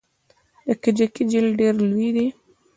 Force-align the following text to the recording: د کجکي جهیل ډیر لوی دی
د 0.67 0.69
کجکي 0.83 1.23
جهیل 1.29 1.47
ډیر 1.59 1.73
لوی 1.89 2.09
دی 2.15 2.27